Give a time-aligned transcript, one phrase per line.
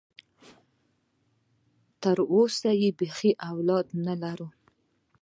[2.01, 4.47] تر اوسه خو بيخي اولاد لا نه لري.